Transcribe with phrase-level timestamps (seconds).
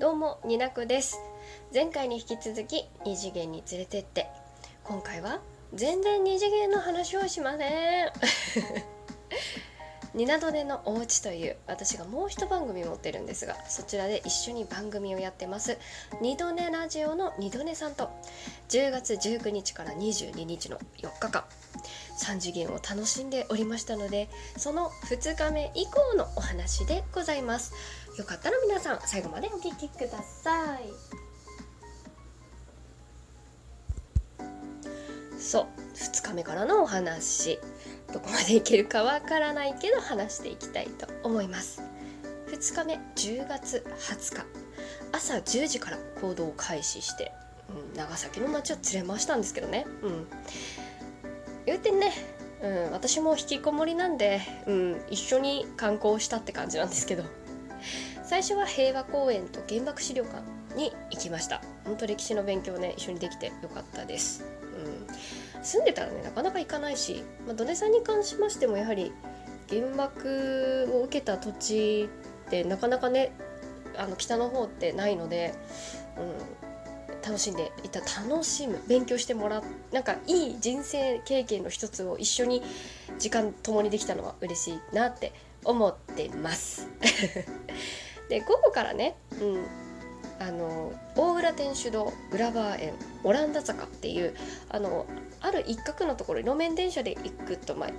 [0.00, 1.20] どうもになくです。
[1.74, 4.28] 前回に引き続き二次元に連れてって。
[4.82, 5.42] 今回は
[5.74, 8.08] 全然二次元の話をしません。
[10.14, 15.76] ニナドネのおうちという私がもう一番組持ってるんですがそちらで一緒に番組をやってます。
[16.22, 18.08] 二度寝ラジオの二度寝さんと
[18.70, 21.44] 10月19日から22日の4日間
[22.24, 27.74] 3次元を楽しんでおりましたのでその2日目以降のお話でございます。
[28.16, 30.92] よかったら皆さん最後までお聴きください。
[35.38, 37.58] そう2日目からのお話。
[38.12, 41.82] どこまでいけるかわからないけど話していきたいと思います。
[42.48, 44.70] 2日目10月20日。
[45.12, 47.32] 朝10時から行動を開始して、
[47.92, 50.26] うん、長崎の街を連れ回したんですけどね、うん、
[51.66, 52.12] 言うてね、
[52.62, 57.24] うん、私も引きこもりなんで、うん、一緒に観光したって感じなんですけど。
[58.30, 60.40] 最初は平和公園と原爆資料館
[60.76, 61.60] に行きました。
[61.84, 64.44] 本当歴史の勉強ね一緒にできてよかったです、
[65.56, 69.10] うん、住んでたらねなかなか行かないし、まあ、ドネさんに関しましてもやはり
[69.68, 72.08] 原爆を受けた土地
[72.46, 73.32] ってなかなかね
[73.96, 75.52] あの北の方ってないので、
[76.16, 77.98] うん、楽しんでいた。
[77.98, 78.80] 楽しむ。
[78.86, 79.64] 勉強してもらう。
[79.92, 82.62] なんかいい人生経験の一つを一緒に
[83.18, 85.32] 時間共にできたのは嬉しいなって
[85.64, 86.86] 思ってます。
[88.30, 92.92] で午後からね、うん、あの大浦天主堂グラバー園
[93.24, 94.34] オランダ坂っていう
[94.70, 95.04] あの
[95.40, 97.90] ある一角のところ路面電車で行くと、まあ、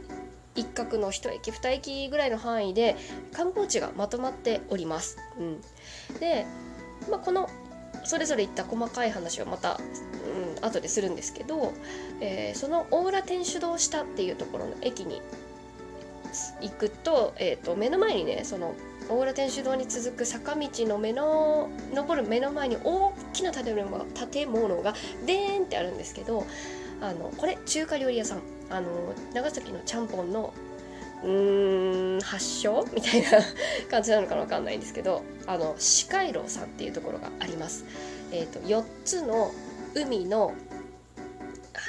[0.55, 2.95] 一角の1駅2駅ぐらいの範囲で
[3.33, 5.17] 観光地がまとまっております。
[5.37, 5.61] うん、
[6.19, 6.45] で、
[7.09, 7.49] まあ、この
[8.05, 9.79] それぞれ行った細かい話はまた、
[10.57, 11.73] うん、後でするんですけど、
[12.21, 15.21] えー、その大浦天主堂下っていうところの駅に
[16.61, 18.73] 行くと,、えーと、目の前にねその
[19.09, 24.93] 大浦天主堂に続く坂道の目の登る目の前に大きな建物が建物が
[25.25, 26.45] でーんってあるんですけど
[27.01, 28.87] あのこれ中華料理屋さんあの
[29.33, 30.53] 長崎のちゃんぽんの
[31.23, 33.29] うーん発祥みたいな
[33.89, 37.85] 感じなのかな分かんないんですけどあの四街道さんっていうところがあります。
[38.31, 39.51] えーと、4つの
[39.93, 40.53] 海の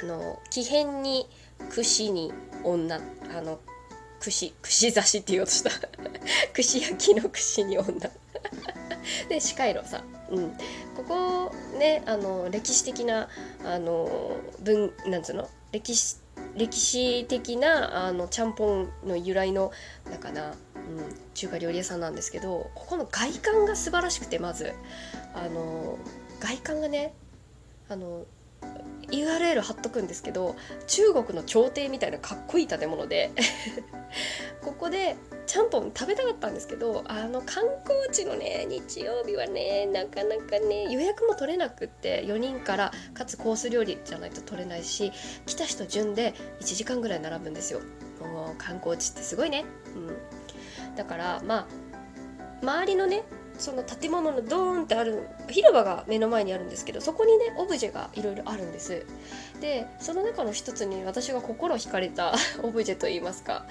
[0.01, 1.29] あの木片に
[1.69, 2.33] 串に
[2.63, 2.99] 女
[3.35, 3.59] あの
[4.23, 5.69] 串串刺しって言おうとした。
[6.53, 7.91] 串焼きの串に女。
[9.27, 10.03] で四街道さん、
[10.33, 10.51] うん、
[10.95, 13.27] ここねあの歴史的な
[13.65, 15.49] あの文なんつうの？
[15.71, 16.17] 歴史
[16.55, 19.71] 歴史的なあのちゃんぽんの由来の
[20.09, 20.55] だかな、うん、
[21.33, 24.73] 中華料理屋さんなんですけどここの外観が素晴らしくてまず。
[25.33, 25.97] あの
[26.39, 27.13] 外観がね
[27.89, 28.25] あの
[29.13, 30.55] URL 貼っとくんですけど
[30.87, 33.31] 中国の朝廷みたいなかっこいい建物で
[34.63, 35.15] ここで
[35.45, 45.11] ちゃんぽん食べたかったんですけどあの観光地のね日曜日はねなかなかね予約も取れなくって4人からかつコース料理じゃないと取れないし
[45.45, 47.81] 来た人順で1時間ぐらい並ぶんですよ。
[48.21, 51.93] もう観光地ってすごいね、うん、だからまあ
[52.61, 53.23] 周りのね
[53.63, 59.05] その建物のドーンってある広場が目の前にあるんですけどそこにねオブジェがいろいろあるんです。
[59.61, 63.65] でその中の一つに私が心惹かれた オブジェといいますか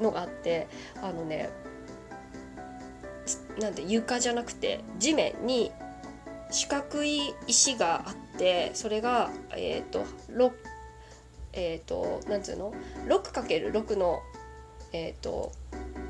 [0.00, 0.68] のがあって
[1.02, 1.50] あのね
[3.60, 5.70] なんて床じゃなくて地面に
[6.50, 10.50] 四角い石があってそれがえっ、ー、と6
[11.52, 12.72] えっ、ー、となんつうの
[13.06, 14.22] ？6×6 の
[14.94, 15.52] えっ、ー、と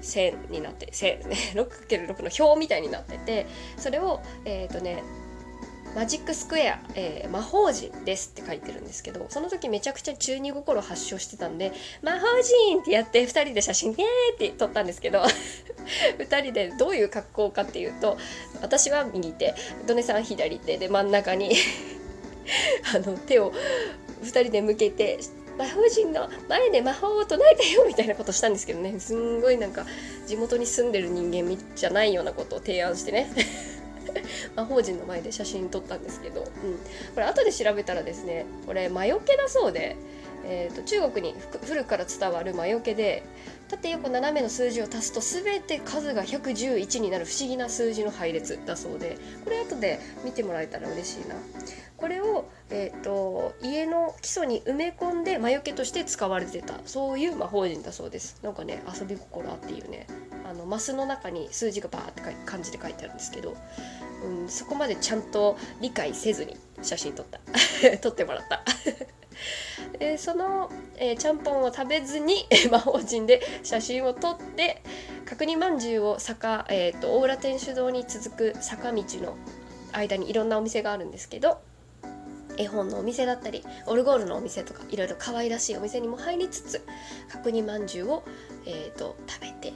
[0.04, 5.03] 線になって線 6×6 の表みたいになっててそれをえっ、とね
[5.94, 11.72] マジックスクエア、えー、魔法陣ですって書いてるんですけどその時めちゃくちゃ中二心発症してたんで
[12.03, 15.22] 魔法陣ってやって2人で写真ねーって撮ったんですけど
[16.19, 18.19] 2人でどういう格好かっていうと
[18.60, 19.54] 私は右手
[19.87, 21.54] ドネさん左手で真ん中に
[22.94, 23.53] あの手を
[24.22, 25.20] 2人で向けて
[25.59, 29.87] 魔法陣の前で魔法を唱えたよみたいなことしたんですけどねすんごいなんか
[30.26, 33.31] 地元に住んでる人間じゃないようなことを提案してね
[34.56, 36.50] 魔法陣の前で写真撮ったんですけど、うん、こ
[37.20, 39.96] れ後で調べたらですねこれ魔除けだそうで、
[40.46, 41.35] えーと、中国に
[41.67, 43.23] 古くから伝わる魔除けで
[43.69, 51.35] 縦横斜めの数字を足すと全て数が111になる不思議な数字の配列だそうでこれ後で見てもらえたら嬉しいな。
[51.96, 58.38] これを、えーと、家の基礎に埋め込んで魔除けとして使われてたそういう魔法陣だそうです。
[58.43, 60.06] なんかね遊び心あっていうね。
[60.44, 63.56] あのマスの中に数字がバーって感じで書いてあるんですけど、
[64.25, 67.40] うん、そこまでちゃんと理解せずに写真撮った。
[67.99, 68.62] 撮ってもらった。
[69.99, 74.82] でその、えー、ちゃんぽんを食べずに 魔法陣で写真を撮って
[75.25, 79.37] 角煮まんじゅうを坂、えーと、大浦天主堂に続く坂道の
[79.93, 81.58] 間にいろんなお店があるんですけど
[82.56, 86.82] 絵本のお店だったりオルゴールのお店とかいろいろ可愛らしいお店にも入りつつ
[87.29, 88.23] 角煮まんじゅうを、
[88.67, 89.73] えーと、食べて、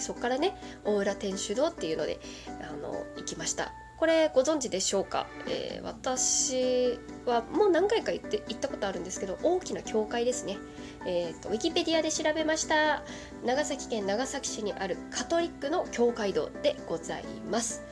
[0.00, 2.20] そこからね大浦天主堂っていうので
[2.62, 3.72] あの行きました。
[4.00, 10.56] これご存知でしょうか、えー、私はもう何回か行って行ったことあるんですけど大きな教会ですね、
[11.04, 13.02] えーと、ウィキペディアで調べました
[13.44, 17.82] 長崎県長崎市にあるカトリックの教会堂でございます、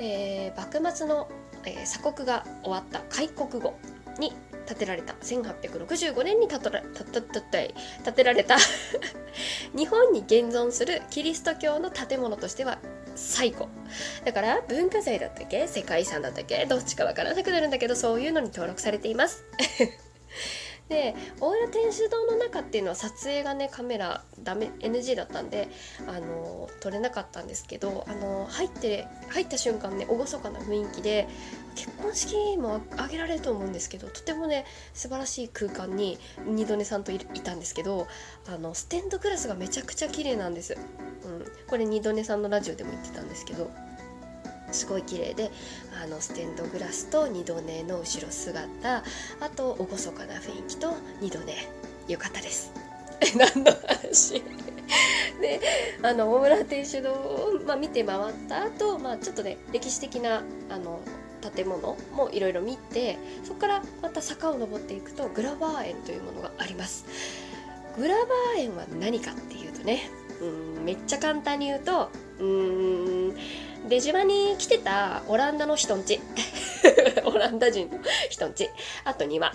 [0.00, 1.28] えー、幕末の、
[1.66, 3.74] えー、鎖国が終わった開国後
[4.18, 4.32] に
[4.66, 5.14] 建てられた。
[5.14, 6.60] 1865年に建
[8.14, 8.56] てられた
[9.76, 12.78] 日本に現存するキリスト教の建物としては
[13.14, 13.66] 最古
[14.24, 19.44] だから文化財だったっけ世界遺産だったっけどっちかわからなくなるんだけどそういうのに登録されています
[20.88, 25.68] で大浦天主堂の中っていうのは撮影がねカメラダメ NG だったんで
[26.06, 31.28] あの撮れなかったんですけどあの入って入った瞬間ね厳かな雰囲気で
[31.74, 34.64] 結婚式も挙げられると思うんですけどとてもね
[34.94, 38.06] 素晴らしい空間に二度寝さんといたんですけど
[38.48, 43.70] あのステンドグラスがめちゃくちゃ綺麗なんです、うん、これ二度寝さんのラジオでも言ってたんですけど
[44.70, 45.50] すごい綺麗で
[46.02, 49.02] あのステンドグラスと二度寝の後ろ姿あ
[49.54, 51.54] と厳かな雰囲気と二度寝。
[52.08, 52.72] よかったです。
[53.36, 54.42] 何の話？
[55.40, 55.60] で
[56.02, 61.00] あの大村天主堂を、まあ、見て回った後、まあちょっとね歴史的なあの
[61.50, 67.04] 建物もいろいろ見てそこからまた坂を登っていくとグラバー園というものがあります。
[67.96, 70.10] グラバー園は何かっていうとね
[70.40, 73.34] うんめっちゃ簡単に言うとうん
[73.88, 76.20] 出島に来てたオランダの人んち
[77.24, 77.98] オランダ人の
[78.30, 78.70] 人んち
[79.04, 79.54] あと庭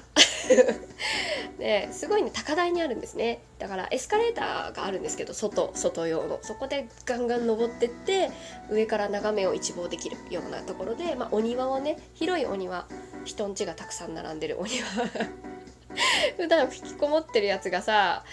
[1.57, 3.41] ですごいね高台にあるんですね。
[3.59, 6.39] だからエスカレーターがあるんですけど外外用の。
[6.41, 8.29] そこでガンガン登ってって
[8.69, 12.87] 上から眺めを一望できるようなところで、まあ、お庭をね広いお庭
[13.25, 14.85] 人んちがたくさん並んでるお庭。
[16.37, 18.23] 普段引きこもってるやつがさ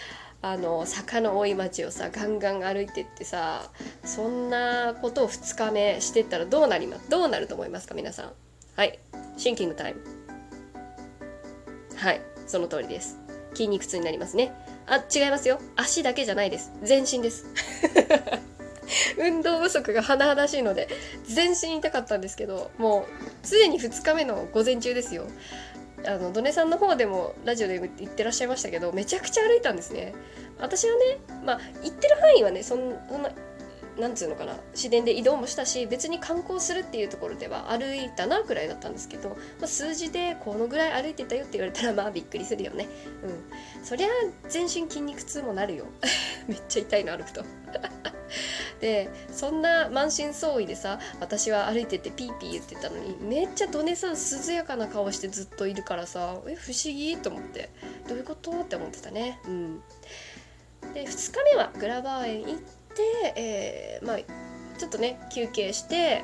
[0.43, 3.71] あの坂の多い町をさガンガン歩いてってさ
[4.05, 8.33] そんなことを2日目してったらどうなりますどうなると思いますか皆さん。
[8.77, 8.99] はい。
[9.37, 10.01] シンキングタイム。
[11.97, 12.34] はい。
[12.47, 13.19] その通りです。
[13.55, 14.53] 筋肉痛になりますね。
[14.87, 15.61] あ違いますよ。
[15.77, 16.73] 足だけじゃないです。
[16.83, 17.47] 全身です。
[19.19, 20.89] 運動不足が甚だしいので
[21.25, 23.07] 全身痛かったんですけども
[23.43, 25.27] うすでに2日目の午前中ですよ。
[26.07, 30.15] あのドネさんの方でもラジオで言ってらっしゃいましたけどめちゃくちゃ歩いたんですね。
[30.59, 33.31] 私はねまあ行ってる範囲はねそんそんな
[33.99, 42.89] なんつうのかな市電で移動もしたし別に観光するっていうところでは歩いたなくらいだったんですけど、まあ、数字でこのぐらい歩いてたよって言われたらまあびっくりするよね。
[43.23, 43.85] うん。
[43.85, 44.09] そりゃ
[44.49, 45.87] 全身筋肉痛もなるよ。
[46.49, 47.45] めっちゃ痛いの歩くと
[48.81, 57.71] でそんな満身創痍でさ私は歩いててピーピー言ってたのにめっちゃドネさん涼やかな顔してずっといるからさえ不思議と思って。
[58.09, 58.51] どういうこと？
[58.51, 59.39] って思ってたね。
[59.47, 59.81] うん。
[60.93, 64.19] で2日目はグラバー園行って、でえー、まあ
[64.79, 66.23] ちょっとね休憩して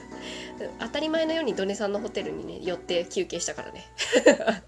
[0.78, 3.86] 当たり前のようにドネさんのホテルにね寄って休憩したからね。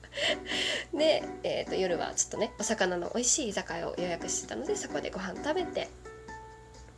[0.95, 5.89] で、えーと夜はちょっとねお魚の美味しい居酒屋を予約してたのでそこでご飯食べて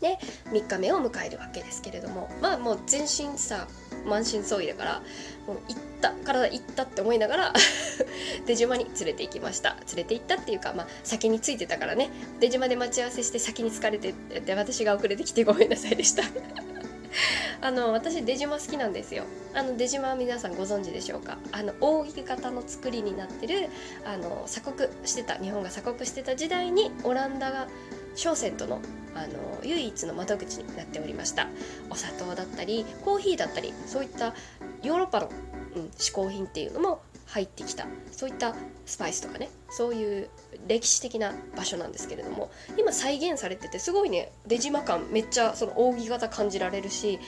[0.04, 0.18] で
[0.50, 3.66] 3日目を迎えるわけですけれどもまあもう全身さ
[4.04, 5.02] 満身創痍だから
[5.46, 7.52] もう行った体行ったって思いながら
[8.46, 9.76] 出島に連れて行きました。
[9.88, 12.10] 連れて行ったっていうか、まあ、先に着いてたからね。
[12.40, 16.22] 出島で待ち合わせして先に疲れてで私が遅れてきてごめんなさいでした。
[17.62, 19.24] あの私出島好きなんですよ。
[19.54, 21.38] あの出島は皆さんご存知でしょうか？
[21.52, 23.68] あの扇形の作りになってる
[24.04, 27.68] あの鎖国してた日本が鎖国してた時代にオランダが
[28.14, 28.80] 商船との
[29.14, 31.48] あの唯一の窓口になっておりました。
[31.88, 34.34] お砂糖だったりコーヒーだったりそういった
[34.82, 35.30] ヨーロッパの、
[35.76, 37.86] うん、嗜好品っていうのも入ってきた。
[38.10, 38.54] そういった
[38.86, 40.28] スパイスとかねそういう
[40.68, 47.18] 歴史的な場所なんですけれども今再現されててすごいね出島感めっちゃその扇形感じられるし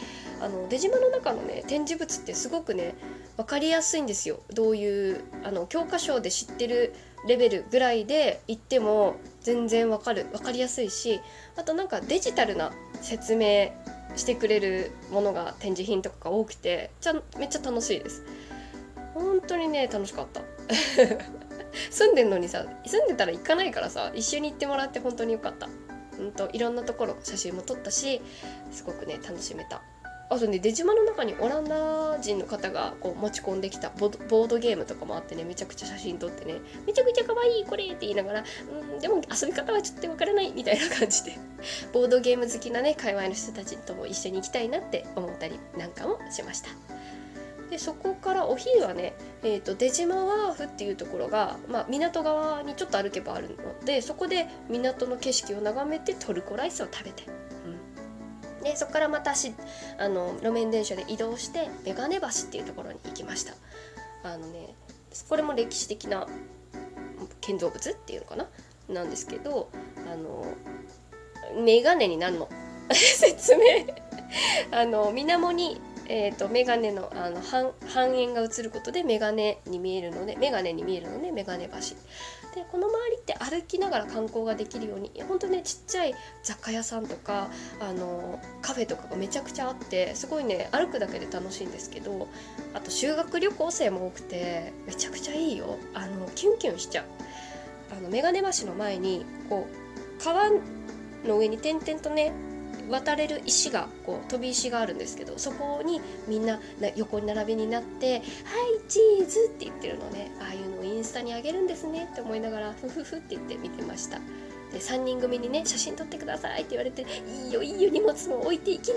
[0.40, 2.94] あの出島の中のね展示物ってすごくね
[3.36, 4.40] 分かりやすいんですよ。
[4.54, 6.94] どういうあの教科書で知ってる
[7.26, 11.20] レベルぐらいで行っても全然わかる分かりやすいし
[11.56, 13.72] あとなんかデジタルな説明
[14.16, 18.24] してくれるものが展示品とかが多くてちゃめっちゃ楽しいです。
[19.14, 20.42] 本当にね楽しかった。
[21.90, 25.68] 住んでんのにさ住んでたら行かないからさ一緒に行ってもらって本当によかった。
[26.18, 28.22] うんといろんなところ写真も撮ったし
[28.70, 29.82] すごくね楽しめた。
[30.28, 38.44] あとね出島の中にオランダ人の方がこう持ち込んできたボードゲームとかもあってねめちゃくちゃ写真撮ってねめちゃくちゃ可愛いこれって言いながら
[38.92, 41.38] うんでも遊び方はちょっとわからないみたいな感じで
[41.92, 46.70] ボードゲーム好きなね界隈の人たちとも一緒に行きたいなって思ったりなんかもしました。
[47.70, 57.24] でそこからお昼はね、えーと、出島ワーフっていうところが、まあ、港側にちょっと歩けばあるのでそこで港の景色を眺めてトルコライスを食べて、
[57.66, 57.75] うん、
[58.66, 59.54] でそこからまたし
[59.98, 63.54] あの路面電車で移動してメガネ橋っていうところに行きました。
[64.24, 64.74] あのね
[65.28, 66.26] これも歴史的な
[67.40, 68.48] 建造物っていうのかな？
[68.88, 69.70] なんですけど
[70.12, 70.44] あの
[71.64, 72.48] メガネになるの？
[72.90, 73.86] 説明。
[74.72, 81.96] あの水面にえーと、メガネのあの半半円が映ることでメガネに見えるのでメガネに見えるのでメガネ橋。
[82.56, 92.28] でこの周りって歩きながら観光ができるように本当ねちっちゃい雑貨屋さんとかあのカフェとかがめちゃくちゃあってすごいね歩くだけで楽しいんですけど
[92.72, 95.76] あと修学旅行生も多くてめちゃくちゃいいよ。
[95.92, 97.04] あのキュンキュンしちゃう。
[97.98, 100.50] あのメガネ橋の前にこう川
[101.26, 102.32] の上に点々とね
[102.88, 106.58] 渡れる石がこう飛び石があるんですけどそこにみんな
[106.96, 108.22] 横に並びになって「はい
[108.88, 110.30] チーズ!」って言ってるのね。
[110.40, 114.18] ああいうのをインスタにあげるんですねって思いながらふふふって言って見てました。
[114.72, 117.02] で3人組にね写真撮ってくださいって言われて
[117.44, 118.96] 「いいよいいよ荷物も置いていきな。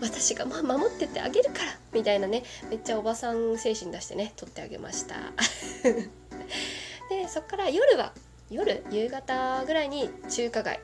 [0.00, 2.42] 私がまあ守ってってあげるから」みたいなね。
[2.70, 5.16] めっちゃおばさん精神出してね撮ってあげました。
[7.08, 8.12] でそっから夜は
[8.50, 10.80] 夜夕方ぐらいに中華街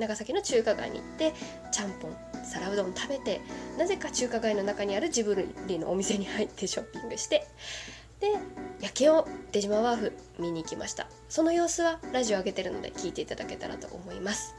[0.00, 1.32] 長崎の中華街に行って
[1.70, 3.40] ちゃんぽん皿うどん食べて
[3.78, 7.46] なぜか中華街の中にあるジブリのお店に入ってショッピングして
[8.20, 8.32] で
[8.80, 11.08] 夜景を出島ワーフ見に行きました。
[11.28, 14.54] その様子はラジオ上げてるので聞いていただけたらと思います。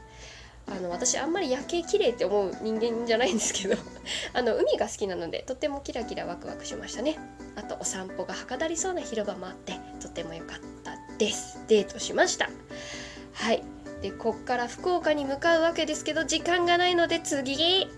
[0.66, 3.74] あの私あんまり夜景綺麗って思う人間じゃないんですけど
[4.32, 7.18] あの海が好きなのでとってもキラキラワクワクしましたね。
[7.56, 11.60] あとお散歩がはかどりそうな広場もあってとても良かったです。
[11.68, 12.50] デートしました。
[13.32, 13.62] はい。
[14.02, 17.88] でこっから福岡に向かうわけですけど時間がないので次。